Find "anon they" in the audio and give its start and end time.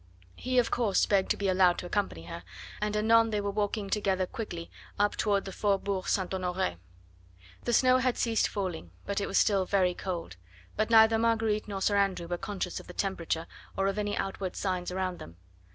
2.97-3.39